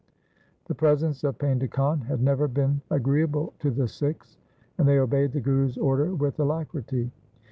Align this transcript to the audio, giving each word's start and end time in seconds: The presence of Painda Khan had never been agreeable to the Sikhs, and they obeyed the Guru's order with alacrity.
The 0.65 0.73
presence 0.73 1.23
of 1.23 1.37
Painda 1.37 1.69
Khan 1.69 2.01
had 2.01 2.23
never 2.23 2.47
been 2.47 2.81
agreeable 2.89 3.53
to 3.59 3.69
the 3.69 3.87
Sikhs, 3.87 4.39
and 4.79 4.87
they 4.87 4.97
obeyed 4.97 5.31
the 5.31 5.41
Guru's 5.41 5.77
order 5.77 6.15
with 6.15 6.39
alacrity. 6.39 7.11